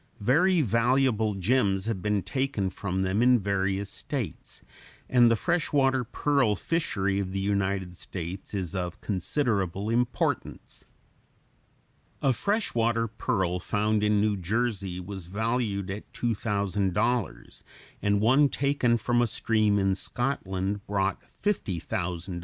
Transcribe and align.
Very 0.19 0.63
valuable 0.63 1.35
gems 1.35 1.85
have 1.85 2.01
been 2.01 2.23
taken 2.23 2.71
from 2.71 3.03
them 3.03 3.21
in 3.21 3.37
various 3.37 3.91
states, 3.91 4.63
and 5.07 5.29
the 5.29 5.35
fresh 5.35 5.71
water 5.71 6.03
pearl 6.03 6.55
fishery 6.55 7.19
of 7.19 7.33
the 7.33 7.39
United 7.39 7.95
States 7.95 8.55
is 8.55 8.73
of 8.73 8.99
considerable 9.01 9.91
importance. 9.91 10.85
A 12.19 12.33
fresh 12.33 12.73
water 12.73 13.07
pearl 13.07 13.59
found 13.59 14.03
in 14.03 14.19
New 14.19 14.35
Jersey 14.37 14.99
was 14.99 15.27
valued 15.27 15.91
at 15.91 16.11
$2000, 16.13 17.63
and 18.01 18.19
one 18.21 18.49
taken 18.49 18.97
from 18.97 19.21
a 19.21 19.27
stream 19.27 19.77
in 19.77 19.93
Scotland 19.93 20.83
brought 20.87 21.21
$50,000. 21.21 21.25
[Illustration: 21.27 22.39
FIG. 22.39 22.39